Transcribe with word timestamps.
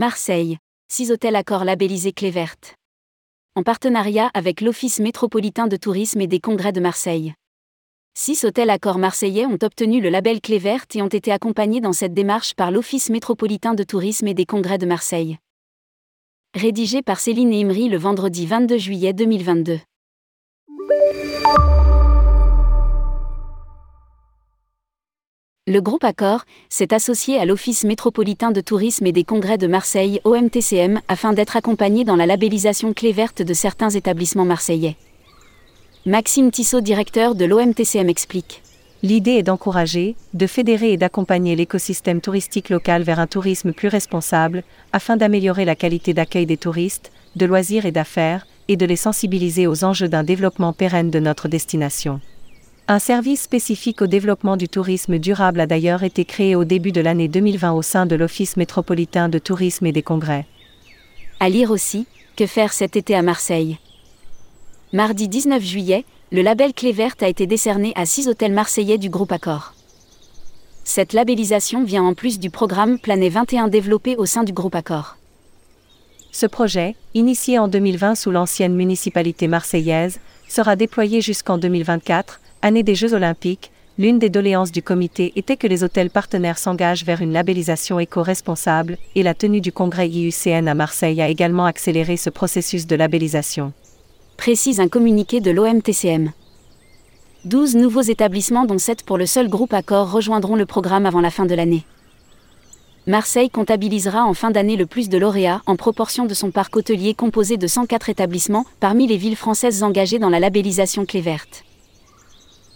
Marseille. 0.00 0.56
6 0.90 1.12
hôtels 1.12 1.36
accords 1.36 1.62
labellisés 1.62 2.14
Clé 2.14 2.30
verte. 2.30 2.74
En 3.54 3.62
partenariat 3.62 4.30
avec 4.32 4.62
l'Office 4.62 4.98
métropolitain 4.98 5.66
de 5.66 5.76
tourisme 5.76 6.22
et 6.22 6.26
des 6.26 6.40
congrès 6.40 6.72
de 6.72 6.80
Marseille. 6.80 7.34
Six 8.14 8.46
hôtels 8.46 8.70
accords 8.70 8.96
marseillais 8.96 9.44
ont 9.44 9.58
obtenu 9.60 10.00
le 10.00 10.08
label 10.08 10.40
Clé 10.40 10.56
verte 10.56 10.96
et 10.96 11.02
ont 11.02 11.08
été 11.08 11.30
accompagnés 11.30 11.82
dans 11.82 11.92
cette 11.92 12.14
démarche 12.14 12.54
par 12.54 12.70
l'Office 12.70 13.10
métropolitain 13.10 13.74
de 13.74 13.82
tourisme 13.82 14.26
et 14.26 14.32
des 14.32 14.46
congrès 14.46 14.78
de 14.78 14.86
Marseille. 14.86 15.36
Rédigé 16.54 17.02
par 17.02 17.20
Céline 17.20 17.52
Imri 17.52 17.90
le 17.90 17.98
vendredi 17.98 18.46
22 18.46 18.78
juillet 18.78 19.12
2022. 19.12 19.80
Le 25.66 25.80
groupe 25.80 26.04
Accor 26.04 26.46
s'est 26.70 26.94
associé 26.94 27.38
à 27.38 27.44
l'Office 27.44 27.84
métropolitain 27.84 28.50
de 28.50 28.62
tourisme 28.62 29.06
et 29.06 29.12
des 29.12 29.24
congrès 29.24 29.58
de 29.58 29.66
Marseille 29.66 30.18
OMTCM 30.24 31.00
afin 31.06 31.34
d'être 31.34 31.54
accompagné 31.54 32.02
dans 32.02 32.16
la 32.16 32.24
labellisation 32.24 32.94
clé 32.94 33.12
verte 33.12 33.42
de 33.42 33.52
certains 33.52 33.90
établissements 33.90 34.46
marseillais. 34.46 34.96
Maxime 36.06 36.50
Tissot, 36.50 36.80
directeur 36.80 37.34
de 37.34 37.44
l'OMTCM, 37.44 38.08
explique. 38.08 38.62
L'idée 39.02 39.32
est 39.32 39.42
d'encourager, 39.42 40.16
de 40.32 40.46
fédérer 40.46 40.92
et 40.92 40.96
d'accompagner 40.96 41.54
l'écosystème 41.56 42.22
touristique 42.22 42.70
local 42.70 43.02
vers 43.02 43.20
un 43.20 43.26
tourisme 43.26 43.74
plus 43.74 43.88
responsable, 43.88 44.64
afin 44.94 45.18
d'améliorer 45.18 45.66
la 45.66 45.76
qualité 45.76 46.14
d'accueil 46.14 46.46
des 46.46 46.56
touristes, 46.56 47.12
de 47.36 47.44
loisirs 47.44 47.84
et 47.84 47.92
d'affaires, 47.92 48.46
et 48.68 48.76
de 48.76 48.86
les 48.86 48.96
sensibiliser 48.96 49.66
aux 49.66 49.84
enjeux 49.84 50.08
d'un 50.08 50.24
développement 50.24 50.72
pérenne 50.72 51.10
de 51.10 51.20
notre 51.20 51.48
destination. 51.48 52.18
Un 52.92 52.98
service 52.98 53.42
spécifique 53.42 54.02
au 54.02 54.08
développement 54.08 54.56
du 54.56 54.68
tourisme 54.68 55.20
durable 55.20 55.60
a 55.60 55.68
d'ailleurs 55.68 56.02
été 56.02 56.24
créé 56.24 56.56
au 56.56 56.64
début 56.64 56.90
de 56.90 57.00
l'année 57.00 57.28
2020 57.28 57.70
au 57.70 57.82
sein 57.82 58.04
de 58.04 58.16
l'Office 58.16 58.56
métropolitain 58.56 59.28
de 59.28 59.38
tourisme 59.38 59.86
et 59.86 59.92
des 59.92 60.02
congrès. 60.02 60.44
À 61.38 61.48
lire 61.48 61.70
aussi, 61.70 62.08
que 62.36 62.46
faire 62.46 62.72
cet 62.72 62.96
été 62.96 63.14
à 63.14 63.22
Marseille? 63.22 63.78
Mardi 64.92 65.28
19 65.28 65.62
juillet, 65.62 66.04
le 66.32 66.42
label 66.42 66.74
Clé 66.74 66.90
verte 66.90 67.22
a 67.22 67.28
été 67.28 67.46
décerné 67.46 67.92
à 67.94 68.06
six 68.06 68.26
hôtels 68.26 68.54
marseillais 68.54 68.98
du 68.98 69.08
groupe 69.08 69.30
Accor. 69.30 69.72
Cette 70.82 71.12
labellisation 71.12 71.84
vient 71.84 72.02
en 72.02 72.14
plus 72.14 72.40
du 72.40 72.50
programme 72.50 72.98
Planet 72.98 73.32
21 73.32 73.68
développé 73.68 74.16
au 74.16 74.26
sein 74.26 74.42
du 74.42 74.52
groupe 74.52 74.74
Accor. 74.74 75.16
Ce 76.32 76.46
projet, 76.46 76.96
initié 77.14 77.60
en 77.60 77.68
2020 77.68 78.16
sous 78.16 78.32
l'ancienne 78.32 78.74
municipalité 78.74 79.46
marseillaise, 79.46 80.18
sera 80.48 80.74
déployé 80.74 81.20
jusqu'en 81.20 81.56
2024, 81.56 82.40
année 82.62 82.82
des 82.82 82.94
Jeux 82.94 83.14
olympiques, 83.14 83.70
l'une 83.98 84.18
des 84.18 84.30
doléances 84.30 84.72
du 84.72 84.82
comité 84.82 85.32
était 85.36 85.56
que 85.56 85.66
les 85.66 85.84
hôtels 85.84 86.10
partenaires 86.10 86.58
s'engagent 86.58 87.04
vers 87.04 87.20
une 87.20 87.32
labellisation 87.32 88.00
éco-responsable, 88.00 88.98
et 89.14 89.22
la 89.22 89.34
tenue 89.34 89.60
du 89.60 89.72
congrès 89.72 90.08
IUCN 90.08 90.68
à 90.68 90.74
Marseille 90.74 91.20
a 91.20 91.28
également 91.28 91.66
accéléré 91.66 92.16
ce 92.16 92.30
processus 92.30 92.86
de 92.86 92.96
labellisation. 92.96 93.72
Précise 94.36 94.80
un 94.80 94.88
communiqué 94.88 95.40
de 95.40 95.50
l'OMTCM. 95.50 96.32
12 97.44 97.76
nouveaux 97.76 98.02
établissements 98.02 98.66
dont 98.66 98.78
7 98.78 99.02
pour 99.02 99.18
le 99.18 99.26
seul 99.26 99.48
groupe 99.48 99.72
Accor 99.72 100.10
rejoindront 100.10 100.56
le 100.56 100.66
programme 100.66 101.06
avant 101.06 101.20
la 101.20 101.30
fin 101.30 101.46
de 101.46 101.54
l'année. 101.54 101.84
Marseille 103.06 103.48
comptabilisera 103.48 104.24
en 104.24 104.34
fin 104.34 104.50
d'année 104.50 104.76
le 104.76 104.84
plus 104.84 105.08
de 105.08 105.16
lauréats 105.16 105.62
en 105.66 105.76
proportion 105.76 106.26
de 106.26 106.34
son 106.34 106.50
parc 106.50 106.76
hôtelier 106.76 107.14
composé 107.14 107.56
de 107.56 107.66
104 107.66 108.10
établissements 108.10 108.66
parmi 108.78 109.06
les 109.06 109.16
villes 109.16 109.36
françaises 109.36 109.82
engagées 109.82 110.18
dans 110.18 110.28
la 110.28 110.38
labellisation 110.38 111.06
clé 111.06 111.22
verte. 111.22 111.64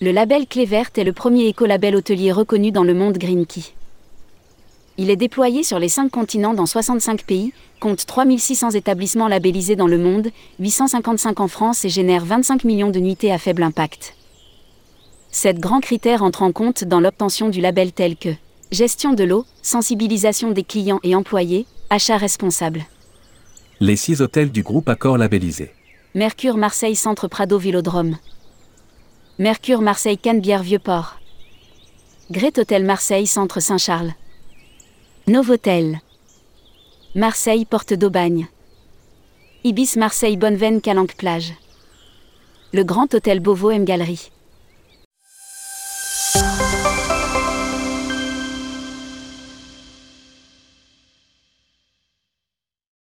Le 0.00 0.10
label 0.10 0.48
Clé 0.48 0.64
Verte 0.64 0.98
est 0.98 1.04
le 1.04 1.12
premier 1.12 1.46
écolabel 1.46 1.94
hôtelier 1.94 2.32
reconnu 2.32 2.72
dans 2.72 2.82
le 2.82 2.94
monde 2.94 3.16
Green 3.16 3.46
Key. 3.46 3.62
Il 4.98 5.08
est 5.08 5.16
déployé 5.16 5.62
sur 5.62 5.78
les 5.78 5.88
5 5.88 6.10
continents 6.10 6.52
dans 6.52 6.66
65 6.66 7.22
pays, 7.24 7.52
compte 7.78 8.04
3600 8.04 8.70
établissements 8.70 9.28
labellisés 9.28 9.76
dans 9.76 9.86
le 9.86 9.98
monde, 9.98 10.30
855 10.58 11.38
en 11.38 11.48
France 11.48 11.84
et 11.84 11.88
génère 11.88 12.24
25 12.24 12.64
millions 12.64 12.90
de 12.90 12.98
nuitées 12.98 13.30
à 13.30 13.38
faible 13.38 13.62
impact. 13.62 14.16
Sept 15.30 15.58
grands 15.60 15.80
critères 15.80 16.24
entrent 16.24 16.42
en 16.42 16.52
compte 16.52 16.82
dans 16.82 17.00
l'obtention 17.00 17.48
du 17.48 17.60
label 17.60 17.92
tels 17.92 18.16
que 18.16 18.30
gestion 18.72 19.12
de 19.12 19.22
l'eau, 19.22 19.46
sensibilisation 19.62 20.50
des 20.50 20.64
clients 20.64 21.00
et 21.04 21.14
employés, 21.14 21.66
achat 21.90 22.16
responsable. 22.16 22.84
Les 23.78 23.96
six 23.96 24.20
hôtels 24.20 24.50
du 24.50 24.64
groupe 24.64 24.88
Accor 24.88 25.18
labellisés. 25.18 25.72
Mercure 26.14 26.56
Marseille 26.56 26.96
Centre 26.96 27.28
Prado 27.28 27.58
Vélodrome. 27.58 28.16
Mercure 29.40 29.80
Marseille 29.80 30.16
Canebière 30.16 30.62
Vieux-Port. 30.62 31.18
Great 32.30 32.56
Hotel 32.56 32.84
Marseille 32.84 33.26
Centre 33.26 33.58
Saint-Charles. 33.58 34.12
Novotel. 35.26 35.98
Marseille 37.16 37.64
Porte 37.64 37.94
d'Aubagne. 37.94 38.46
Ibis 39.64 39.96
Marseille 39.96 40.36
Bonneveine 40.36 40.80
Calanque 40.80 41.16
Plage. 41.16 41.52
Le 42.72 42.84
Grand 42.84 43.12
Hôtel 43.12 43.40
Beauvau 43.40 43.72
M 43.72 43.84
Galerie. 43.84 44.30